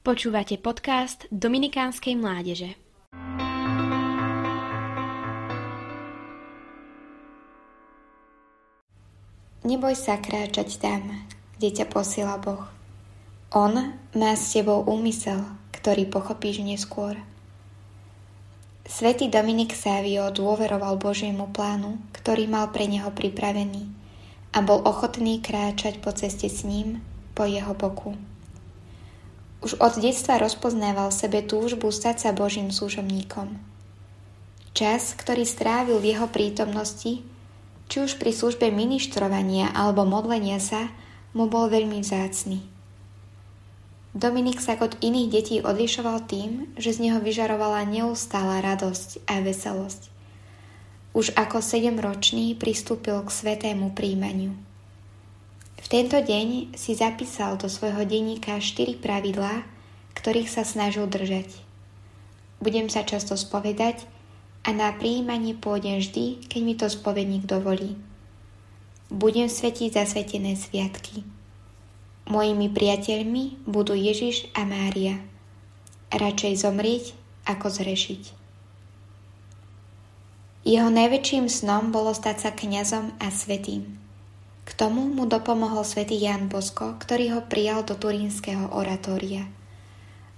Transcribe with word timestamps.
Počúvate 0.00 0.56
podcast 0.56 1.28
Dominikánskej 1.28 2.16
mládeže. 2.16 2.72
Neboj 9.60 9.92
sa 9.92 10.16
kráčať 10.16 10.80
tam, 10.80 11.04
kde 11.60 11.68
ťa 11.76 11.86
posiela 11.92 12.40
Boh. 12.40 12.64
On 13.52 13.76
má 14.16 14.32
s 14.32 14.56
tebou 14.56 14.88
úmysel, 14.88 15.44
ktorý 15.76 16.08
pochopíš 16.08 16.64
neskôr. 16.64 17.20
Svetý 18.88 19.28
Dominik 19.28 19.76
Savio 19.76 20.32
dôveroval 20.32 20.96
Božiemu 20.96 21.52
plánu, 21.52 22.00
ktorý 22.16 22.48
mal 22.48 22.72
pre 22.72 22.88
neho 22.88 23.12
pripravený 23.12 23.84
a 24.56 24.64
bol 24.64 24.80
ochotný 24.80 25.44
kráčať 25.44 26.00
po 26.00 26.08
ceste 26.16 26.48
s 26.48 26.64
ním, 26.64 27.04
po 27.36 27.44
jeho 27.44 27.76
boku. 27.76 28.29
Už 29.60 29.76
od 29.76 30.00
detstva 30.00 30.40
rozpoznával 30.40 31.12
sebe 31.12 31.44
túžbu 31.44 31.92
stať 31.92 32.24
sa 32.24 32.30
Božím 32.32 32.72
súžomníkom. 32.72 33.60
Čas, 34.72 35.12
ktorý 35.12 35.44
strávil 35.44 36.00
v 36.00 36.16
jeho 36.16 36.24
prítomnosti, 36.32 37.20
či 37.90 37.96
už 38.00 38.16
pri 38.16 38.32
službe 38.32 38.72
ministrovania 38.72 39.68
alebo 39.76 40.08
modlenia 40.08 40.56
sa, 40.62 40.88
mu 41.36 41.44
bol 41.44 41.68
veľmi 41.68 42.00
vzácný. 42.00 42.64
Dominik 44.16 44.58
sa 44.58 44.74
od 44.80 44.98
iných 44.98 45.28
detí 45.28 45.56
odlišoval 45.62 46.26
tým, 46.26 46.72
že 46.80 46.96
z 46.96 47.06
neho 47.06 47.22
vyžarovala 47.22 47.86
neustála 47.86 48.58
radosť 48.64 49.22
a 49.28 49.38
veselosť. 49.44 50.10
Už 51.14 51.34
ako 51.36 51.62
sedemročný 51.62 52.56
pristúpil 52.56 53.18
k 53.22 53.30
svetému 53.30 53.94
príjmaniu. 53.94 54.69
Tento 55.90 56.22
deň 56.22 56.78
si 56.78 56.94
zapísal 56.94 57.58
do 57.58 57.66
svojho 57.66 58.06
denníka 58.06 58.62
štyri 58.62 58.94
pravidlá, 58.94 59.66
ktorých 60.14 60.46
sa 60.46 60.62
snažil 60.62 61.10
držať. 61.10 61.50
Budem 62.62 62.86
sa 62.86 63.02
často 63.02 63.34
spovedať 63.34 64.06
a 64.62 64.70
na 64.70 64.94
príjmanie 64.94 65.58
pôjdem 65.58 65.98
vždy, 65.98 66.46
keď 66.46 66.60
mi 66.62 66.78
to 66.78 66.86
spovedník 66.86 67.42
dovolí. 67.42 67.98
Budem 69.10 69.50
svetiť 69.50 69.98
zasvetené 69.98 70.54
sviatky. 70.54 71.26
Mojimi 72.30 72.70
priateľmi 72.70 73.66
budú 73.66 73.98
Ježiš 73.98 74.46
a 74.54 74.62
Mária. 74.62 75.18
Radšej 76.14 76.62
zomrieť, 76.62 77.18
ako 77.50 77.66
zrešiť. 77.66 78.22
Jeho 80.62 80.86
najväčším 80.86 81.50
snom 81.50 81.90
bolo 81.90 82.14
stať 82.14 82.46
sa 82.46 82.50
kňazom 82.54 83.10
a 83.18 83.26
svetým. 83.34 83.98
K 84.70 84.72
tomu 84.78 85.02
mu 85.10 85.26
dopomohol 85.26 85.82
svätý 85.82 86.22
Jan 86.22 86.46
Bosko, 86.46 86.94
ktorý 87.02 87.34
ho 87.34 87.40
prijal 87.42 87.82
do 87.82 87.98
turínskeho 87.98 88.70
oratória. 88.70 89.50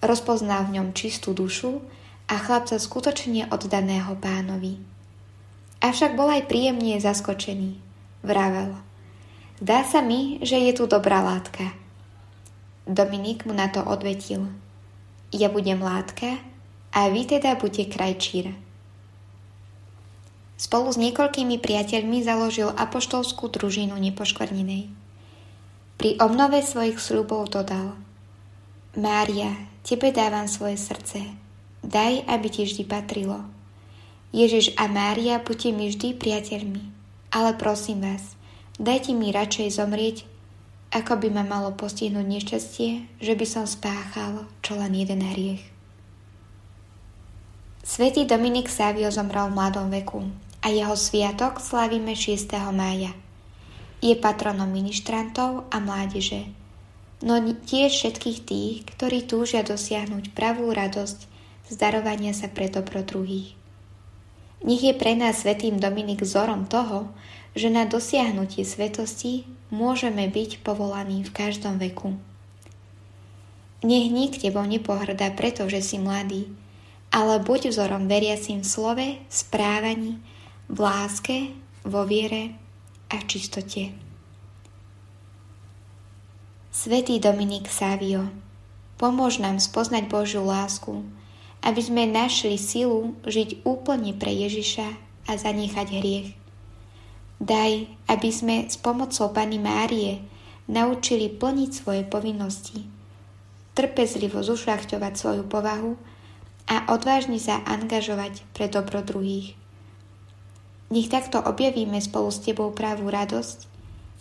Rozpoznal 0.00 0.72
v 0.72 0.80
ňom 0.80 0.88
čistú 0.96 1.36
dušu 1.36 1.84
a 2.32 2.40
chlapca 2.40 2.80
skutočne 2.80 3.52
oddaného 3.52 4.16
pánovi. 4.16 4.80
Avšak 5.84 6.16
bol 6.16 6.32
aj 6.32 6.48
príjemne 6.48 6.96
zaskočený. 6.96 7.76
Vravel. 8.24 8.72
Zdá 9.60 9.84
sa 9.84 10.00
mi, 10.00 10.40
že 10.40 10.56
je 10.64 10.72
tu 10.80 10.88
dobrá 10.88 11.20
látka. 11.20 11.76
Dominik 12.88 13.44
mu 13.44 13.52
na 13.52 13.68
to 13.68 13.84
odvetil. 13.84 14.48
Ja 15.28 15.52
budem 15.52 15.84
látka 15.84 16.40
a 16.88 17.12
vy 17.12 17.28
teda 17.28 17.60
buďte 17.60 17.92
krajčír. 17.92 18.71
Spolu 20.62 20.94
s 20.94 20.98
niekoľkými 21.02 21.58
priateľmi 21.58 22.22
založil 22.22 22.70
apoštolskú 22.70 23.50
družinu 23.50 23.98
nepoškvrnenej. 23.98 24.94
Pri 25.98 26.14
obnove 26.22 26.62
svojich 26.62 27.02
sľubov 27.02 27.50
dodal 27.50 27.98
Mária, 28.94 29.58
tebe 29.82 30.14
dávam 30.14 30.46
svoje 30.46 30.78
srdce, 30.78 31.34
daj, 31.82 32.22
aby 32.30 32.46
ti 32.46 32.62
vždy 32.62 32.86
patrilo. 32.86 33.42
Ježiš 34.30 34.78
a 34.78 34.86
Mária, 34.86 35.42
buďte 35.42 35.74
mi 35.74 35.90
vždy 35.90 36.14
priateľmi, 36.14 36.82
ale 37.34 37.58
prosím 37.58 38.06
vás, 38.06 38.38
dajte 38.78 39.18
mi 39.18 39.34
radšej 39.34 39.82
zomrieť, 39.82 40.30
ako 40.94 41.26
by 41.26 41.42
ma 41.42 41.42
malo 41.42 41.74
postihnúť 41.74 42.22
nešťastie, 42.38 43.18
že 43.18 43.34
by 43.34 43.46
som 43.50 43.66
spáchal 43.66 44.46
čo 44.62 44.78
len 44.78 44.94
jeden 44.94 45.26
hriech. 45.26 45.66
Svetý 47.82 48.30
Dominik 48.30 48.70
Savio 48.70 49.10
zomrel 49.10 49.50
v 49.50 49.58
mladom 49.58 49.90
veku, 49.90 50.22
a 50.62 50.70
jeho 50.70 50.94
sviatok 50.94 51.58
slávime 51.58 52.14
6. 52.14 52.46
mája. 52.70 53.10
Je 53.98 54.14
patronom 54.14 54.70
ministrantov 54.70 55.66
a 55.74 55.82
mládeže, 55.82 56.46
no 57.26 57.38
tiež 57.42 57.90
všetkých 57.90 58.38
tých, 58.46 58.74
ktorí 58.94 59.26
túžia 59.26 59.66
dosiahnuť 59.66 60.30
pravú 60.30 60.70
radosť 60.70 61.18
z 61.66 61.74
sa 62.30 62.46
pre 62.46 62.70
dobro 62.70 63.02
druhých. 63.02 63.58
Nech 64.62 64.82
je 64.86 64.94
pre 64.94 65.18
nás 65.18 65.42
svetým 65.42 65.82
Dominik 65.82 66.22
vzorom 66.22 66.70
toho, 66.70 67.10
že 67.58 67.66
na 67.66 67.82
dosiahnutie 67.82 68.62
svetosti 68.62 69.42
môžeme 69.74 70.30
byť 70.30 70.62
povolaní 70.62 71.26
v 71.26 71.34
každom 71.34 71.82
veku. 71.82 72.14
Nech 73.82 74.14
nik 74.14 74.38
tebou 74.38 74.62
nepohrdá, 74.62 75.34
pretože 75.34 75.82
si 75.82 75.98
mladý, 75.98 76.46
ale 77.10 77.42
buď 77.42 77.74
vzorom 77.74 78.06
veriacim 78.06 78.62
v 78.62 78.70
slove, 78.70 79.08
správaní 79.26 80.22
v 80.68 80.78
láske, 80.78 81.54
vo 81.82 82.06
viere 82.06 82.54
a 83.10 83.18
v 83.18 83.24
čistote. 83.26 83.94
Svetý 86.72 87.20
Dominik 87.20 87.68
Savio, 87.68 88.32
pomôž 88.96 89.42
nám 89.42 89.60
spoznať 89.60 90.08
Božiu 90.08 90.46
lásku, 90.46 91.04
aby 91.62 91.80
sme 91.82 92.10
našli 92.10 92.58
silu 92.58 93.14
žiť 93.22 93.62
úplne 93.62 94.16
pre 94.16 94.30
Ježiša 94.30 94.88
a 95.28 95.32
zanechať 95.38 95.88
hriech. 95.94 96.28
Daj, 97.42 97.86
aby 98.06 98.30
sme 98.30 98.66
s 98.70 98.78
pomocou 98.78 99.30
Pany 99.34 99.58
Márie 99.58 100.22
naučili 100.70 101.26
plniť 101.26 101.70
svoje 101.74 102.02
povinnosti, 102.06 102.86
trpezlivo 103.74 104.42
zušľachťovať 104.42 105.12
svoju 105.18 105.44
povahu 105.46 105.98
a 106.70 106.86
odvážne 106.94 107.42
sa 107.42 107.58
angažovať 107.66 108.46
pre 108.54 108.70
dobro 108.70 109.02
druhých. 109.02 109.58
Nech 110.92 111.08
takto 111.08 111.40
objavíme 111.40 111.96
spolu 112.04 112.28
s 112.28 112.44
Tebou 112.44 112.68
pravú 112.76 113.08
radosť 113.08 113.64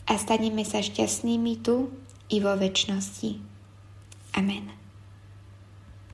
a 0.07 0.15
staneme 0.15 0.63
sa 0.63 0.79
šťastnými 0.79 1.59
tu 1.59 1.91
i 2.31 2.39
vo 2.39 2.55
väčšnosti. 2.55 3.31
Amen. 4.39 4.80